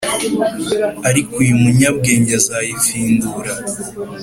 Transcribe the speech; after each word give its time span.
ariko 1.09 1.35
umunyabwenge 1.55 2.33
azayifindura 2.41 3.53